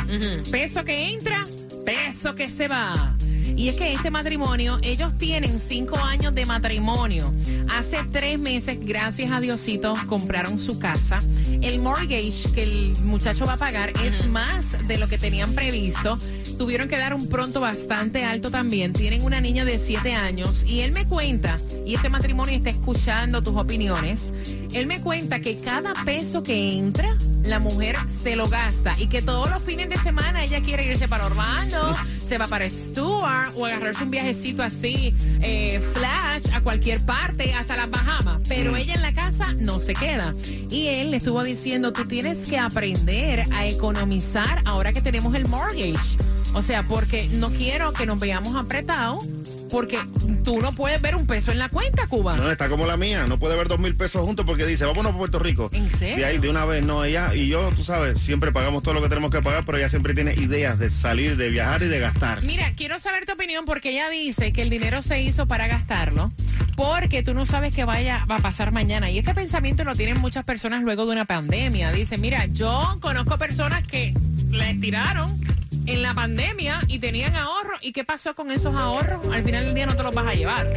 Peso 0.51 0.85
que 0.85 1.13
entra, 1.13 1.45
peso 1.87 2.35
que 2.35 2.47
se 2.47 2.67
va. 2.67 3.15
Y 3.57 3.69
es 3.69 3.77
que 3.77 3.93
este 3.93 4.11
matrimonio, 4.11 4.79
ellos 4.83 5.17
tienen 5.17 5.61
cinco 5.61 5.97
años 5.97 6.35
de 6.35 6.45
matrimonio. 6.45 7.33
Hace 7.71 7.99
tres 8.11 8.37
meses, 8.37 8.81
gracias 8.85 9.31
a 9.31 9.41
Diosito, 9.41 9.95
compraron 10.09 10.59
su 10.59 10.81
casa. 10.81 11.21
El 11.63 11.79
mortgage 11.79 12.53
que 12.53 12.65
el 12.65 12.97
muchacho 13.05 13.47
va 13.47 13.53
a 13.53 13.57
pagar 13.57 13.93
es 14.03 14.27
más 14.29 14.89
de 14.89 14.99
lo 14.99 15.07
que 15.07 15.19
tenían 15.19 15.53
previsto. 15.53 16.19
Tuvieron 16.59 16.89
que 16.89 16.99
dar 16.99 17.15
un 17.15 17.29
pronto 17.29 17.61
bastante 17.61 18.25
alto 18.25 18.51
también. 18.51 18.93
Tienen 18.93 19.23
una 19.23 19.41
niña 19.41 19.65
de 19.65 19.79
siete 19.79 20.15
años. 20.15 20.65
Y 20.67 20.81
él 20.81 20.91
me 20.91 21.07
cuenta, 21.07 21.57
y 21.87 21.95
este 21.95 22.09
matrimonio 22.09 22.57
está 22.57 22.71
escuchando 22.71 23.41
tus 23.41 23.55
opiniones. 23.55 24.33
Él 24.73 24.89
me 24.89 25.01
cuenta 25.01 25.41
que 25.41 25.57
cada 25.59 25.93
peso 26.05 26.43
que 26.43 26.77
entra, 26.77 27.17
la 27.47 27.59
mujer 27.59 27.97
se 28.09 28.37
lo 28.37 28.49
gasta. 28.49 28.95
Y 28.99 29.07
que 29.07 29.23
todos 29.23 29.51
los 29.51 29.63
fines 29.63 29.89
de 29.89 29.97
semana 29.97 30.43
ella 30.43 30.61
quiere 30.61 30.85
irse 30.85 31.09
para 31.09 31.27
Orlando, 31.27 31.95
se 32.19 32.39
va 32.39 32.47
para 32.47 32.69
Stuart 32.69 33.53
o 33.57 33.67
agarrarse 33.67 34.05
un 34.05 34.11
viajecito 34.11 34.63
así, 34.63 35.15
eh, 35.41 35.81
flash, 35.93 36.53
a 36.55 36.61
cualquier 36.61 37.05
parte, 37.05 37.53
hasta 37.55 37.77
las 37.77 37.91
Bahamas. 37.91 38.41
Pero 38.49 38.77
ella 38.77 38.95
en 38.95 39.03
la 39.03 39.13
casa 39.13 39.53
no 39.59 39.79
se 39.81 39.95
queda. 39.95 40.35
Y 40.71 40.89
él 40.89 41.11
le 41.11 41.19
estuvo 41.19 41.43
diciendo, 41.43 41.93
tú 41.93 42.05
tienes 42.07 42.49
que 42.49 42.59
aprender 42.59 43.45
a 43.53 43.67
economizar 43.67 44.63
ahora 44.65 44.93
que 44.93 45.01
tenemos 45.01 45.35
el 45.35 45.47
mortgage. 45.49 46.24
O 46.55 46.63
sea, 46.63 46.85
porque 46.85 47.29
no 47.33 47.51
quiero 47.51 47.93
que 47.93 48.07
nos 48.07 48.19
veamos 48.19 48.55
apretados, 48.55 49.29
porque 49.71 49.99
tú 50.45 50.61
no 50.61 50.73
puedes 50.73 51.03
ver 51.03 51.17
un 51.17 51.27
peso 51.27 51.51
en 51.51 51.59
la 51.59 51.69
cuenta, 51.69 52.07
Cuba. 52.07 52.37
No, 52.37 52.51
está 52.51 52.69
como 52.69 52.87
la 52.87 52.97
mía, 52.97 53.27
no 53.27 53.39
puede 53.39 53.57
ver 53.57 53.67
dos 53.67 53.81
mil 53.81 53.97
pesos 53.97 54.23
juntos 54.23 54.47
porque 54.47 54.65
dice, 54.65 54.85
vámonos 54.85 55.15
a 55.15 55.19
Puerto 55.19 55.39
Rico. 55.41 55.69
¿En 55.73 55.89
serio? 55.89 56.19
De 56.19 56.25
ahí, 56.25 56.39
de 56.39 56.49
una 56.49 56.65
vez, 56.65 56.85
no, 56.85 57.05
ella 57.05 57.35
y 57.35 57.49
yo, 57.49 57.71
tú 57.75 57.83
sabes, 57.83 58.21
siempre 58.21 58.53
pagamos 58.53 58.83
todo 58.85 58.95
lo 58.95 59.03
que 59.03 59.09
tenemos 59.09 59.31
que 59.31 59.43
pagar, 59.43 59.65
pero 59.65 59.79
ella 59.79 59.89
siempre 59.89 60.15
tiene 60.15 60.35
ideas 60.35 60.79
de 60.79 60.91
salir, 60.91 61.37
de 61.37 61.51
viajar 61.51 61.83
y 61.83 61.89
de 61.89 61.99
gastar. 61.99 62.43
Mira, 62.45 62.73
quiero 62.77 63.01
saber 63.01 63.27
tu 63.27 63.33
opinión 63.33 63.65
porque 63.65 63.91
ella 63.91 64.09
dice 64.09 64.53
que 64.53 64.63
el 64.63 64.71
dinero 64.71 65.03
se 65.03 65.21
hizo 65.21 65.47
para 65.47 65.67
gastarlo 65.67 66.31
porque 66.77 67.23
tú 67.23 67.35
no 67.35 67.47
sabes 67.47 67.75
qué 67.75 67.85
vaya 67.85 68.25
va 68.31 68.37
a 68.37 68.41
pasar 68.41 68.73
mañana. 68.73 69.11
Y 69.11 69.19
este 69.19 69.35
pensamiento 69.35 69.85
lo 69.85 69.95
tienen 69.95 70.21
muchas 70.21 70.45
personas 70.45 70.83
luego 70.83 71.07
de 71.07 71.13
una 71.13 71.25
pandemia. 71.25 71.93
Dice, 71.93 72.19
mira, 72.19 72.47
yo 72.47 72.99
conozco 73.01 73.39
personas 73.39 73.87
que 73.87 74.15
les 74.51 74.81
tiraron 74.81 75.39
en 75.87 76.03
la 76.03 76.15
pandemia 76.15 76.83
y 76.89 76.99
tenían 76.99 77.37
ahorro. 77.37 77.77
¿Y 77.81 77.93
qué 77.93 78.05
pasó 78.05 78.35
con 78.35 78.51
esos 78.51 78.75
ahorros? 78.75 79.27
Al 79.29 79.43
final 79.43 79.65
del 79.67 79.75
día 79.75 79.87
no 79.87 79.97
te 79.97 80.03
los 80.03 80.15
vas 80.15 80.27
a 80.27 80.35
llevar. 80.35 80.69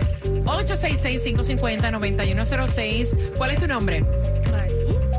866-550-9106. 0.46 3.34
¿Cuál 3.38 3.52
es 3.52 3.60
tu 3.60 3.68
nombre? 3.68 4.06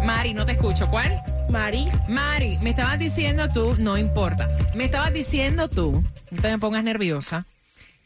Mari, 0.05 0.35
no 0.35 0.45
te 0.47 0.53
escucho. 0.53 0.89
¿Cuál? 0.89 1.21
Mari, 1.49 1.89
Mari, 2.09 2.59
me 2.63 2.71
estabas 2.71 2.99
diciendo 2.99 3.49
tú, 3.49 3.77
no 3.79 3.97
importa, 3.97 4.51
me 4.75 4.85
estabas 4.85 5.13
diciendo 5.13 5.69
tú, 5.69 6.05
no 6.31 6.43
te 6.43 6.49
me 6.49 6.59
pongas 6.59 6.85
nerviosa, 6.85 7.47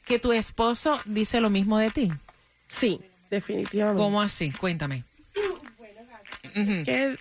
que 0.04 0.20
tu 0.20 0.32
esposo 0.32 1.00
dice 1.06 1.40
lo 1.40 1.50
mismo 1.50 1.78
de 1.78 1.90
ti. 1.90 2.12
sí, 2.68 3.00
definitivamente. 3.30 4.00
¿Cómo 4.00 4.22
así? 4.22 4.52
Cuéntame. 4.52 5.02
Que, 6.54 7.16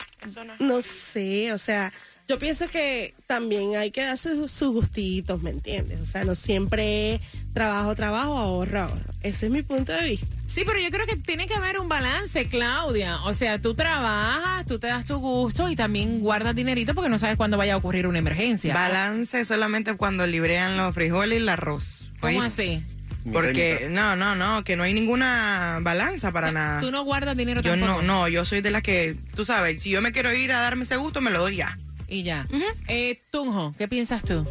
no 0.60 0.82
sé, 0.82 1.54
o 1.54 1.58
sea, 1.58 1.92
yo 2.32 2.40
pienso 2.40 2.70
que 2.70 3.14
también 3.28 3.76
hay 3.76 3.92
que 3.92 4.02
darse 4.02 4.36
sus, 4.36 4.52
sus 4.52 4.72
gustitos, 4.72 5.42
¿me 5.42 5.50
entiendes? 5.50 6.00
O 6.00 6.06
sea, 6.06 6.24
no 6.24 6.34
siempre 6.34 7.20
trabajo, 7.54 7.94
trabajo, 7.94 8.38
ahorro, 8.38 8.84
ahorro. 8.84 9.14
Ese 9.22 9.48
es 9.48 9.52
mi 9.52 9.64
punto 9.64 9.92
de 9.92 10.06
vista. 10.06 10.28
Sí, 10.48 10.64
pero 10.66 10.80
yo 10.80 10.90
creo 10.92 11.06
que 11.06 11.18
tiene 11.18 11.46
que 11.46 11.56
haber 11.56 11.78
un 11.78 11.90
balance, 11.90 12.48
Claudia. 12.48 13.22
O 13.24 13.34
sea, 13.34 13.60
tú 13.60 13.74
trabajas, 13.74 14.66
tú 14.66 14.80
te 14.80 14.88
das 14.88 15.04
tu 15.04 15.18
gusto 15.18 15.70
y 15.70 15.76
también 15.76 16.22
guardas 16.22 16.56
dinerito 16.56 16.96
porque 16.96 17.10
no 17.10 17.20
sabes 17.20 17.36
cuándo 17.36 17.58
vaya 17.58 17.74
a 17.74 17.78
ocurrir 17.78 18.08
una 18.08 18.20
emergencia. 18.20 18.74
Balance 18.74 19.44
solamente 19.44 19.96
cuando 19.96 20.26
librean 20.26 20.78
los 20.78 20.96
frijoles 20.96 21.38
y 21.38 21.42
el 21.42 21.50
arroz. 21.50 22.10
¿Cómo 22.22 22.44
así? 22.44 22.82
Porque, 23.30 23.88
no, 23.92 24.16
no, 24.16 24.36
no, 24.36 24.64
que 24.64 24.78
no 24.78 24.84
hay 24.84 24.94
ninguna 24.94 25.80
balanza 25.82 26.32
para 26.32 26.54
nada. 26.54 26.80
Tú 26.80 26.92
no 26.92 27.04
guardas 27.04 27.36
dinero 27.36 27.62
Yo 27.62 27.72
tampoco. 27.72 28.02
no, 28.02 28.22
no, 28.22 28.28
yo 28.30 28.46
soy 28.46 28.62
de 28.62 28.72
las 28.72 28.84
que, 28.84 29.18
tú 29.36 29.44
sabes, 29.44 29.84
si 29.84 29.90
yo 29.90 30.02
me 30.02 30.14
quiero 30.14 30.34
ir 30.34 30.54
a 30.54 30.62
darme 30.62 30.84
ese 30.84 30.96
gusto, 30.96 31.20
me 31.20 31.30
lo 31.30 31.40
doy 31.40 31.58
ya. 31.58 31.78
Y 32.12 32.24
ya. 32.24 32.46
eh, 32.90 33.22
Tunjo, 33.32 33.74
¿qué 33.78 33.88
piensas 33.88 34.22
tú? 34.24 34.46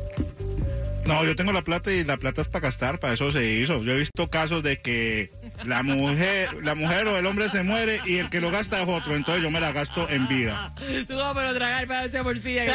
No, 1.04 1.24
yo 1.24 1.36
tengo 1.36 1.52
la 1.52 1.60
plata 1.60 1.92
y 1.92 2.02
la 2.04 2.16
plata 2.16 2.40
es 2.40 2.48
para 2.48 2.62
gastar, 2.68 2.98
para 3.00 3.12
eso 3.12 3.30
se 3.32 3.44
hizo. 3.44 3.82
Yo 3.84 3.92
he 3.92 3.98
visto 3.98 4.28
casos 4.28 4.62
de 4.62 4.78
que 4.80 5.30
la 5.64 5.82
mujer, 5.82 6.54
la 6.62 6.74
mujer 6.74 7.06
o 7.08 7.18
el 7.18 7.26
hombre 7.26 7.50
se 7.50 7.62
muere 7.62 8.00
y 8.06 8.16
el 8.16 8.30
que 8.30 8.40
lo 8.40 8.50
gasta 8.50 8.80
es 8.82 8.88
otro, 8.88 9.14
entonces 9.14 9.42
yo 9.42 9.50
me 9.50 9.60
la 9.60 9.72
gasto 9.72 10.08
en 10.08 10.26
vida. 10.26 10.74
Tú 11.06 11.16
vas 11.16 11.36
a 11.36 11.54
tragar 11.54 11.86
para 11.86 12.04
esa 12.06 12.22
bolsilla. 12.22 12.74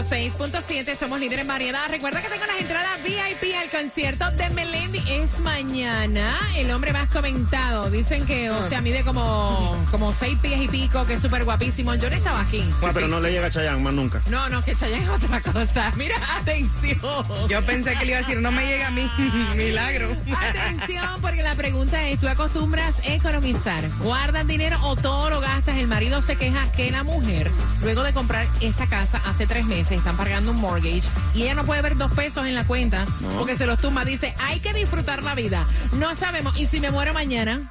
106.7, 0.00 0.96
somos 0.96 1.20
líderes 1.20 1.42
en 1.42 1.48
variedad. 1.48 1.86
Recuerda 1.90 2.22
que 2.22 2.28
tengo 2.28 2.46
las 2.46 2.58
entradas 2.58 3.02
VIP 3.04 3.54
al 3.54 3.68
concierto 3.68 4.30
de 4.30 4.48
Melendi. 4.50 4.98
Es 5.06 5.38
mañana. 5.40 6.38
El 6.56 6.70
hombre 6.70 6.94
más 6.94 7.10
comentado. 7.10 7.90
Dicen 7.90 8.24
que, 8.24 8.50
o 8.50 8.66
sea, 8.66 8.80
mide 8.80 9.04
como, 9.04 9.76
como 9.90 10.12
seis 10.14 10.38
pies 10.40 10.58
y 10.62 10.68
pico, 10.68 11.04
que 11.04 11.14
es 11.14 11.20
súper 11.20 11.44
guapísimo. 11.44 11.94
Yo 11.96 12.08
no 12.08 12.16
estaba 12.16 12.40
aquí. 12.40 12.64
Ah, 12.82 12.92
pero 12.94 13.08
no 13.08 13.20
le 13.20 13.30
llega 13.30 13.48
a 13.48 13.50
Chayanne 13.50 13.82
más 13.82 13.92
nunca. 13.92 14.22
No, 14.30 14.48
no, 14.48 14.64
que 14.64 14.74
Chayanne 14.74 15.04
es 15.04 15.10
otra 15.10 15.40
cosa. 15.40 15.92
Mira, 15.96 16.16
atención. 16.34 16.98
Yo 17.48 17.66
pensé 17.66 17.94
que 17.96 18.04
le 18.06 18.12
iba 18.12 18.18
a 18.18 18.20
decir, 18.22 18.40
no 18.40 18.50
me 18.50 18.64
llega 18.64 18.86
a 18.86 18.90
mí, 18.90 19.10
milagro. 19.56 20.16
Atención, 20.34 21.20
porque 21.20 21.42
la 21.42 21.54
pregunta 21.56 22.08
es, 22.08 22.18
¿tú 22.18 22.26
acostumbras 22.26 22.96
economizar? 23.04 23.86
¿Guardas 23.98 24.46
dinero 24.46 24.78
o 24.82 24.96
todo 24.96 25.28
lo 25.28 25.40
gastas? 25.40 25.76
El 25.76 25.88
marido 25.88 26.22
se 26.22 26.36
queja 26.36 26.70
que 26.72 26.90
la 26.90 27.02
mujer, 27.02 27.50
luego 27.82 28.02
de 28.02 28.14
comprar 28.14 28.46
esta 28.60 28.86
casa 28.86 29.20
hace 29.26 29.46
tres 29.46 29.66
meses, 29.66 29.89
están 29.94 30.16
pagando 30.16 30.52
un 30.52 30.60
mortgage 30.60 31.02
y 31.34 31.42
ella 31.42 31.54
no 31.54 31.64
puede 31.64 31.82
ver 31.82 31.96
dos 31.96 32.12
pesos 32.12 32.46
en 32.46 32.54
la 32.54 32.66
cuenta 32.66 33.06
porque 33.36 33.56
se 33.56 33.66
los 33.66 33.80
tumba. 33.80 34.04
Dice, 34.04 34.34
hay 34.38 34.60
que 34.60 34.72
disfrutar 34.72 35.22
la 35.22 35.34
vida. 35.34 35.66
No 35.94 36.14
sabemos, 36.14 36.58
¿y 36.58 36.66
si 36.66 36.80
me 36.80 36.90
muero 36.90 37.12
mañana? 37.12 37.70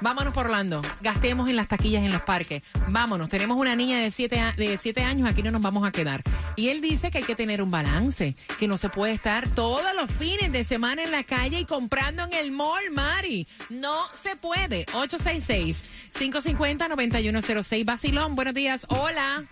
Vámonos 0.00 0.32
por 0.32 0.46
Orlando, 0.46 0.80
gastemos 1.00 1.50
en 1.50 1.56
las 1.56 1.66
taquillas 1.66 2.04
en 2.04 2.12
los 2.12 2.22
parques. 2.22 2.62
Vámonos, 2.86 3.28
tenemos 3.28 3.56
una 3.56 3.74
niña 3.74 3.98
de 3.98 4.12
siete, 4.12 4.40
de 4.56 4.76
siete 4.76 5.02
años, 5.02 5.28
aquí 5.28 5.42
no 5.42 5.50
nos 5.50 5.60
vamos 5.60 5.84
a 5.84 5.90
quedar. 5.90 6.22
Y 6.54 6.68
él 6.68 6.80
dice 6.80 7.10
que 7.10 7.18
hay 7.18 7.24
que 7.24 7.34
tener 7.34 7.60
un 7.62 7.72
balance, 7.72 8.36
que 8.60 8.68
no 8.68 8.78
se 8.78 8.90
puede 8.90 9.12
estar 9.12 9.48
todos 9.48 9.92
los 9.96 10.08
fines 10.10 10.52
de 10.52 10.62
semana 10.62 11.02
en 11.02 11.10
la 11.10 11.24
calle 11.24 11.58
y 11.58 11.64
comprando 11.64 12.22
en 12.24 12.34
el 12.34 12.52
mall, 12.52 12.92
Mari. 12.92 13.48
No 13.70 14.04
se 14.22 14.36
puede. 14.36 14.86
866-550-9106. 14.86 17.84
Basilón, 17.84 18.36
buenos 18.36 18.54
días. 18.54 18.86
Hola. 18.88 19.44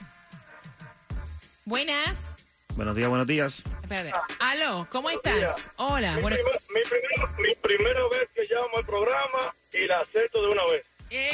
Buenas. 1.67 2.17
Buenos 2.77 2.95
días, 2.95 3.09
buenos 3.09 3.27
días. 3.27 3.65
Espérate. 3.83 4.13
Aló, 4.39 4.87
¿cómo 4.91 5.11
estás? 5.11 5.69
Hola. 5.77 6.13
Mi, 6.15 6.23
Bueno, 6.23 6.37
primer- 6.37 6.61
mi 6.71 6.81
primera, 6.89 7.35
mi 7.39 7.55
primera 7.57 8.01
vez 8.09 8.29
que 8.35 8.55
llamo 8.55 8.77
al 8.79 8.87
programa 8.87 9.53
y 9.73 9.85
la 9.87 9.99
acepto 10.01 10.43
de 10.43 10.49
una 10.49 10.63
vez. 10.67 10.85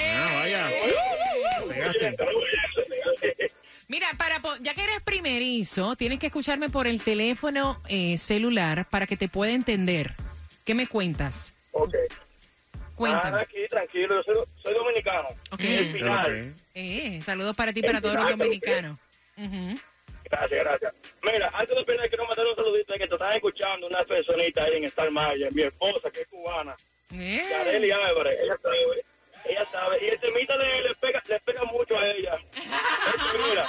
Ah, 0.09 0.31
vaya. 0.35 0.71
¡Eh! 0.71 0.95
Pegaste. 1.69 2.17
Mira, 3.89 4.07
para 4.17 4.41
ya 4.63 4.73
que 4.73 4.85
eres 4.85 5.03
primerizo, 5.03 5.97
tienes 5.97 6.19
que 6.19 6.27
escucharme 6.29 6.71
por 6.71 6.87
el 6.87 7.03
teléfono 7.03 7.79
eh, 7.89 8.17
celular 8.17 8.87
para 8.89 9.07
que 9.07 9.19
te 9.19 9.29
pueda 9.29 9.53
entender. 9.53 10.15
¿Qué 10.65 10.75
me 10.75 10.87
cuentas? 10.87 11.53
Ok. 11.73 11.95
Cuéntame. 12.95 13.31
Nada, 13.33 13.43
aquí, 13.43 13.67
tranquilo, 13.69 14.23
yo 14.27 14.33
soy, 14.35 14.45
soy 14.63 14.75
dominicano. 14.75 15.29
Ok. 15.51 15.61
Eh, 16.75 17.21
saludos 17.23 17.55
para 17.55 17.73
ti 17.75 17.81
y 17.81 17.83
para 17.83 18.01
todos 18.01 18.15
los 18.15 18.31
dominicanos. 18.31 18.99
Ujú. 19.37 19.79
Gracias, 20.33 20.65
gracias. 20.65 20.95
Mira, 21.23 21.51
antes 21.53 21.69
de 21.75 21.81
empezar, 21.81 22.09
quiero 22.09 22.27
mandar 22.27 22.47
un 22.47 22.57
saludito 22.57 22.95
que 22.95 23.07
te 23.07 23.15
están 23.15 23.35
escuchando 23.35 23.87
una 23.87 24.03
personita 24.05 24.65
ahí 24.65 24.77
en 24.79 24.85
Star 24.85 25.11
Maya, 25.11 25.49
mi 25.51 25.61
esposa, 25.63 26.11
que 26.11 26.23
es 26.23 26.29
cubana, 26.29 26.75
Eh. 27.13 27.45
Yareli 27.51 27.91
Álvarez. 27.91 28.41
Ella 28.41 28.57
sabe, 28.63 28.79
ella 29.45 29.67
sabe. 29.71 29.99
Y 30.03 30.09
el 30.09 30.19
temita 30.19 30.57
de 30.57 30.79
él 30.79 30.85
le 30.85 30.95
pega, 30.95 31.23
le 31.29 31.39
pega 31.41 31.65
mucho 31.65 31.99
a 31.99 32.07
ella. 32.09 32.39
Mira. 33.47 33.69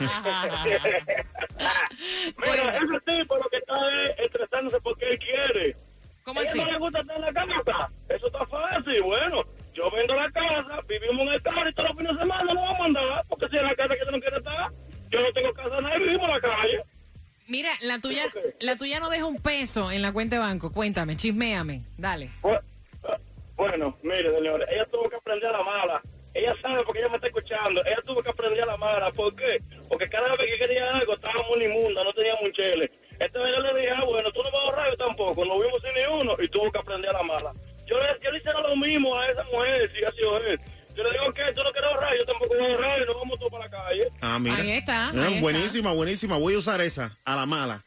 Mira, 2.38 2.76
ese 2.76 3.00
tipo 3.16 3.36
lo 3.36 3.44
que 3.48 3.56
está 3.58 4.04
es 4.04 4.18
estresándose 4.18 4.80
porque 4.80 5.10
él 5.10 5.18
quiere. 5.20 5.76
¿Cómo 6.24 6.40
así? 6.40 6.58
no 6.58 6.64
le 6.72 6.78
gusta 6.78 7.00
estar 7.00 7.16
en 7.16 7.22
la 7.22 7.32
casa. 7.32 7.88
Eso 8.08 8.26
está 8.26 8.44
fácil. 8.46 9.02
Bueno, 9.02 9.44
yo 9.74 9.90
vendo 9.92 10.14
la 10.16 10.28
casa, 10.32 10.80
vivimos 10.88 11.20
en 11.28 11.34
el 11.34 11.42
carro 11.42 11.68
y 11.68 11.72
todos 11.72 11.88
los 11.90 11.98
fines 11.98 12.14
de 12.14 12.18
semana 12.20 12.44
lo 12.52 12.60
vamos 12.60 12.74
a 12.74 12.82
mandar. 12.82 13.24
Porque 13.28 13.48
si 13.48 13.56
en 13.58 13.64
la 13.64 13.74
casa 13.76 13.94
que 13.96 14.04
no 14.10 14.20
quiero 14.20 14.38
estar, 14.38 14.69
yo 15.10 15.20
no 15.20 15.32
tengo 15.32 15.52
casa 15.52 15.80
nadie, 15.80 15.98
vivimos 15.98 16.26
en 16.28 16.34
la 16.34 16.40
calle. 16.40 16.82
Mira, 17.48 17.70
la 17.82 17.98
tuya, 17.98 18.26
la 18.60 18.76
tuya 18.76 19.00
no 19.00 19.10
deja 19.10 19.24
un 19.26 19.40
peso 19.42 19.90
en 19.90 20.02
la 20.02 20.12
cuenta 20.12 20.36
de 20.36 20.40
banco. 20.40 20.70
Cuéntame, 20.72 21.16
chisméame. 21.16 21.82
Dale. 21.98 22.30
Eh, 22.44 22.58
Bueno, 23.56 23.96
mire, 24.02 24.32
señores, 24.34 24.68
ella 24.70 24.86
tuvo 24.86 25.10
que 25.10 25.16
aprender 25.16 25.48
a 25.48 25.58
la 25.58 25.62
mala. 25.64 26.02
Ella 26.32 26.54
sabe 26.62 26.82
porque 26.84 27.00
ella 27.00 27.08
me 27.08 27.16
está 27.16 27.26
escuchando. 27.26 27.84
Ella 27.84 28.00
tuvo 28.06 28.22
que 28.22 28.30
aprender 28.30 28.62
a 28.62 28.66
la 28.66 28.76
mala. 28.76 29.10
¿Por 29.10 29.34
qué? 29.34 29.60
Porque 29.88 30.08
cada 30.08 30.36
vez 30.36 30.46
que 30.46 30.58
quería 30.58 30.94
algo 30.96 31.12
estaba 31.12 31.42
muy 31.48 31.64
inmunda, 31.64 32.04
no 32.04 32.12
tenía 32.12 32.36
un 32.40 32.52
chele. 32.52 32.90
Esta 33.18 33.40
vez 33.40 33.54
yo 33.56 33.62
le 33.62 33.80
dije, 33.80 33.90
ah, 33.90 34.04
bueno, 34.04 34.30
tú 34.30 34.42
no 34.42 34.50
vas 34.52 34.62
a 34.62 34.64
ahorrar, 34.66 34.90
yo 34.90 34.96
tampoco. 34.96 35.44
No 35.44 35.60
vimos 35.60 35.82
sin 35.82 35.92
ni 35.92 36.20
uno 36.22 36.36
y 36.40 36.48
tuvo 36.48 36.70
que 36.70 36.78
aprender 36.78 37.10
a 37.10 37.14
la 37.14 37.22
mala. 37.24 37.52
Yo 37.84 37.98
le, 37.98 38.06
yo 38.22 38.30
le 38.30 38.38
hiciera 38.38 38.60
lo 38.60 38.76
mismo 38.76 39.18
a 39.18 39.28
esa 39.28 39.42
mujer, 39.52 39.90
si 39.94 40.04
ha 40.04 40.12
sido 40.12 40.38
él. 40.38 40.60
Yo 40.96 41.02
le 41.04 41.10
digo, 41.12 41.32
¿qué? 41.32 41.42
Tú 41.54 41.62
no 41.62 41.70
quieres 41.72 41.90
ahorrar, 41.90 42.16
yo 42.16 42.24
tampoco 42.26 42.54
voy 42.54 42.64
a 42.66 42.70
ahorrar 42.74 43.02
y 43.02 43.06
nos 43.06 43.16
vamos 43.16 43.38
todos 43.38 43.52
para 43.52 43.64
la 43.64 43.70
calle. 43.70 44.08
Ah, 44.20 44.38
mira. 44.38 44.56
Ahí 44.56 44.70
está, 44.72 45.06
Ah, 45.08 45.12
ahí 45.14 45.24
está. 45.34 45.40
buenísima, 45.40 45.92
buenísima. 45.92 46.36
Voy 46.36 46.54
a 46.54 46.58
usar 46.58 46.80
esa, 46.80 47.16
a 47.24 47.36
la 47.36 47.46
mala. 47.46 47.82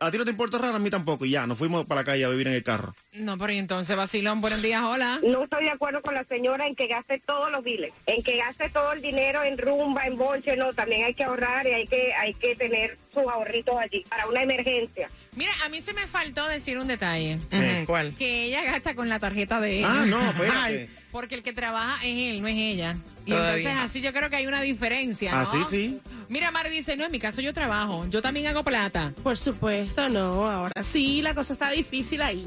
A 0.00 0.10
ti 0.10 0.18
no 0.18 0.24
te 0.24 0.30
importa 0.32 0.58
rara, 0.58 0.76
a 0.76 0.80
mí 0.80 0.90
tampoco. 0.90 1.24
Y 1.24 1.30
ya, 1.30 1.46
nos 1.46 1.56
fuimos 1.56 1.86
para 1.86 2.00
la 2.00 2.04
calle 2.04 2.24
a 2.24 2.28
vivir 2.28 2.48
en 2.48 2.54
el 2.54 2.62
carro. 2.64 2.94
No, 3.12 3.38
pero 3.38 3.52
y 3.52 3.58
entonces, 3.58 3.96
vacilón, 3.96 4.40
buenos 4.40 4.60
días, 4.60 4.82
hola. 4.82 5.20
No 5.22 5.44
estoy 5.44 5.64
de 5.64 5.70
acuerdo 5.70 6.02
con 6.02 6.14
la 6.14 6.24
señora 6.24 6.66
en 6.66 6.74
que 6.74 6.88
gaste 6.88 7.20
todos 7.24 7.50
los 7.50 7.62
biles, 7.62 7.92
en 8.06 8.22
que 8.22 8.36
gaste 8.36 8.68
todo 8.70 8.92
el 8.92 9.00
dinero 9.00 9.42
en 9.44 9.56
rumba, 9.56 10.06
en 10.06 10.18
bonche, 10.18 10.56
no, 10.56 10.72
también 10.74 11.04
hay 11.04 11.14
que 11.14 11.24
ahorrar 11.24 11.66
y 11.66 11.70
hay 11.74 11.86
que, 11.86 12.12
hay 12.14 12.34
que 12.34 12.56
tener 12.56 12.98
sus 13.14 13.24
ahorritos 13.24 13.76
allí 13.78 14.04
para 14.08 14.26
una 14.26 14.42
emergencia. 14.42 15.08
Mira, 15.36 15.52
a 15.64 15.68
mí 15.68 15.80
se 15.80 15.92
me 15.92 16.06
faltó 16.06 16.46
decir 16.46 16.78
un 16.78 16.86
detalle. 16.86 17.38
¿Cuál? 17.86 18.14
Que 18.16 18.44
ella 18.44 18.62
gasta 18.64 18.94
con 18.94 19.08
la 19.08 19.18
tarjeta 19.18 19.60
de 19.60 19.80
él. 19.80 19.86
Ah, 19.88 20.04
no, 20.06 20.20
espérate. 20.30 20.90
Porque 21.10 21.36
el 21.36 21.42
que 21.42 21.52
trabaja 21.52 21.96
es 22.04 22.34
él, 22.34 22.42
no 22.42 22.48
es 22.48 22.56
ella. 22.56 22.96
Y 23.24 23.30
Todavía. 23.30 23.56
entonces 23.56 23.82
así 23.82 24.00
yo 24.00 24.12
creo 24.12 24.28
que 24.28 24.36
hay 24.36 24.46
una 24.46 24.60
diferencia, 24.60 25.32
¿no? 25.32 25.40
Así 25.40 25.58
sí. 25.70 26.00
Mira, 26.28 26.50
Mari 26.50 26.70
dice, 26.70 26.96
no, 26.96 27.04
en 27.04 27.12
mi 27.12 27.18
caso 27.20 27.40
yo 27.40 27.54
trabajo. 27.54 28.06
Yo 28.10 28.20
también 28.20 28.48
hago 28.48 28.62
plata. 28.64 29.12
Por 29.22 29.36
supuesto, 29.36 30.08
no. 30.08 30.48
Ahora 30.50 30.82
sí, 30.82 31.22
la 31.22 31.34
cosa 31.34 31.52
está 31.54 31.70
difícil 31.70 32.20
ahí. 32.22 32.46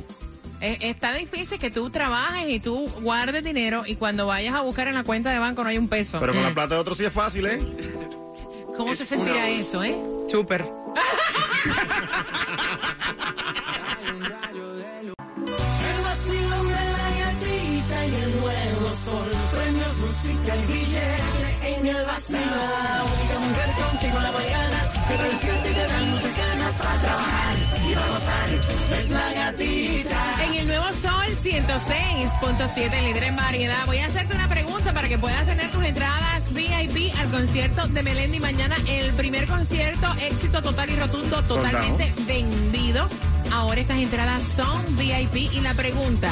Está 0.60 1.14
difícil 1.14 1.60
que 1.60 1.70
tú 1.70 1.90
trabajes 1.92 2.50
y 2.50 2.60
tú 2.60 2.88
guardes 3.02 3.44
dinero 3.44 3.84
y 3.86 3.96
cuando 3.96 4.26
vayas 4.26 4.56
a 4.56 4.62
buscar 4.62 4.88
en 4.88 4.96
la 4.96 5.04
cuenta 5.04 5.30
de 5.32 5.38
banco 5.40 5.64
no 5.64 5.70
hay 5.70 5.78
un 5.78 5.88
peso. 5.88 6.20
Pero 6.20 6.34
con 6.34 6.42
la 6.42 6.54
plata 6.54 6.76
de 6.76 6.82
otro 6.82 6.96
sí 6.96 7.06
es 7.06 7.14
fácil, 7.14 7.46
¿eh? 7.46 7.60
¿Cómo 8.78 8.96
se 8.96 9.06
sentirá 9.06 9.50
eso, 9.50 9.84
eh? 9.84 9.96
Súper. 10.28 10.62
El 10.62 10.72
vacilón 16.04 16.68
de 16.68 16.74
la 16.74 17.10
gatita 17.20 18.06
y 18.06 18.16
el 18.24 18.40
nuevo 18.40 18.92
sol. 18.92 19.30
Premios, 19.52 19.98
música 19.98 20.56
y 20.56 20.66
billete 20.72 21.76
en 21.76 21.88
el 21.88 22.06
vacilón. 22.06 22.44
La 22.44 23.04
única 23.04 23.40
mujer 23.40 23.70
contigo 23.90 24.20
la 24.20 24.32
mañana. 24.32 24.80
Que 25.08 25.16
te 25.16 25.24
despierta 25.24 25.68
y 25.70 25.74
te 25.74 25.88
dan 25.88 26.10
muchas 26.12 26.38
ganas 26.38 26.74
para 26.76 27.02
trabajar 27.02 27.56
y 27.90 27.94
para 27.96 28.08
gozar. 28.08 28.50
Es 29.00 29.10
la 29.10 29.34
gatita. 29.34 30.44
En 30.46 30.54
el 30.54 30.68
nuevo 30.68 30.86
Sol 31.02 31.28
106.7, 31.44 33.02
líder 33.02 33.24
en 33.24 33.36
variedad. 33.36 33.86
Voy 33.86 33.98
a 34.00 34.06
hacerte 34.06 34.36
una 34.36 34.48
pregunta 34.48 34.94
para 34.94 35.08
que 35.08 35.18
puedas 35.18 35.46
tener 35.46 35.72
tus 35.72 35.84
entradas 35.84 36.17
VIP 36.86 37.12
al 37.18 37.32
concierto 37.32 37.88
de 37.88 38.04
Melendi 38.04 38.40
mañana. 38.40 38.76
El 38.88 39.12
primer 39.14 39.48
concierto, 39.48 40.14
éxito 40.22 40.62
total 40.62 40.90
y 40.90 40.96
rotundo, 40.96 41.42
totalmente 41.44 42.14
vendido. 42.28 43.08
Ahora 43.52 43.82
estas 43.82 43.98
entradas 43.98 44.44
son 44.44 44.98
VIP. 44.98 45.52
Y 45.54 45.62
la 45.62 45.74
pregunta, 45.74 46.32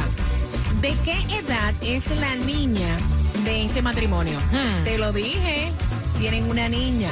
¿de 0.82 0.94
qué 1.04 1.18
edad 1.38 1.74
es 1.82 2.06
la 2.18 2.36
niña 2.36 2.98
de 3.44 3.66
este 3.66 3.82
matrimonio? 3.82 4.38
Te 4.84 4.98
lo 4.98 5.12
dije, 5.12 5.72
tienen 6.20 6.50
una 6.50 6.70
niña. 6.70 7.10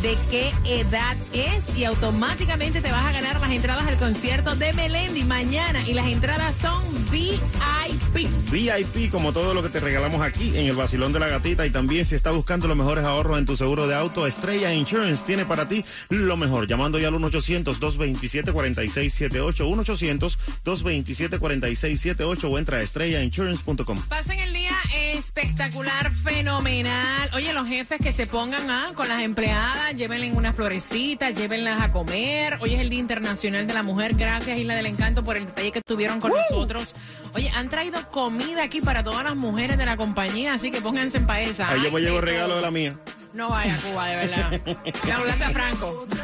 ¿De 0.00 0.16
qué 0.32 0.52
edad 0.64 1.16
es? 1.32 1.76
Y 1.78 1.84
automáticamente 1.84 2.80
te 2.80 2.90
vas 2.90 3.04
a 3.04 3.12
ganar 3.12 3.40
las 3.40 3.50
entradas 3.52 3.86
al 3.86 3.96
concierto 3.96 4.56
de 4.56 4.72
Melendi 4.72 5.22
mañana. 5.22 5.80
Y 5.86 5.94
las 5.94 6.06
entradas 6.06 6.54
son 6.60 6.82
VIP. 7.12 7.40
VIP, 8.12 9.10
como 9.10 9.32
todo 9.32 9.54
lo 9.54 9.62
que 9.62 9.70
te 9.70 9.80
regalamos 9.80 10.20
aquí 10.20 10.54
en 10.56 10.66
el 10.66 10.76
Basilón 10.76 11.12
de 11.12 11.18
la 11.18 11.26
Gatita. 11.28 11.66
Y 11.66 11.70
también 11.70 12.04
si 12.04 12.14
estás 12.14 12.34
buscando 12.34 12.68
los 12.68 12.76
mejores 12.76 13.04
ahorros 13.04 13.38
en 13.38 13.46
tu 13.46 13.56
seguro 13.56 13.86
de 13.86 13.94
auto, 13.94 14.26
Estrella 14.26 14.74
Insurance 14.74 15.24
tiene 15.24 15.46
para 15.46 15.68
ti 15.68 15.84
lo 16.10 16.36
mejor. 16.36 16.66
Llamando 16.66 16.98
ya 16.98 17.08
al 17.08 17.14
1-800-227-4678. 17.14 19.64
1-800-227-4678 20.64 22.44
o 22.44 22.58
entra 22.58 22.78
a 22.78 22.82
estrellainsurance.com. 22.82 24.02
Pasen 24.08 24.40
el 24.40 24.52
día 24.52 24.76
espectacular, 25.14 26.12
fenomenal. 26.12 27.30
Oye, 27.34 27.52
los 27.52 27.66
jefes 27.66 27.98
que 28.02 28.12
se 28.12 28.26
pongan 28.26 28.70
ah, 28.70 28.92
con 28.94 29.08
las 29.08 29.22
empleadas, 29.22 29.94
llévenle 29.94 30.32
unas 30.32 30.54
florecitas, 30.54 31.34
llévenlas 31.34 31.80
a 31.80 31.92
comer. 31.92 32.58
Hoy 32.60 32.74
es 32.74 32.80
el 32.80 32.90
Día 32.90 33.00
Internacional 33.00 33.66
de 33.66 33.74
la 33.74 33.82
Mujer. 33.82 34.14
Gracias, 34.14 34.58
Isla 34.58 34.74
del 34.74 34.86
Encanto, 34.86 35.24
por 35.24 35.36
el 35.36 35.46
detalle 35.46 35.72
que 35.72 35.80
tuvieron 35.80 36.20
con 36.20 36.32
nosotros. 36.32 36.94
Oye, 37.34 37.50
han 37.50 37.68
traído 37.68 37.98
comida 38.10 38.64
aquí 38.64 38.80
para 38.80 39.02
todas 39.02 39.24
las 39.24 39.36
mujeres 39.36 39.78
de 39.78 39.86
la 39.86 39.96
compañía, 39.96 40.54
así 40.54 40.70
que 40.70 40.80
pónganse 40.80 41.18
en 41.18 41.26
paesa. 41.26 41.74
Yo 41.76 41.90
me 41.90 42.00
llevo 42.00 42.20
regalo 42.20 42.56
de 42.56 42.62
la 42.62 42.70
mía. 42.70 42.94
No 43.32 43.48
vaya 43.48 43.74
a 43.74 43.78
Cuba, 43.78 44.06
de 44.08 44.16
verdad. 44.16 44.60
Me 45.04 45.12
hablaste 45.12 45.44
a 45.44 45.50
Franco. 45.50 46.06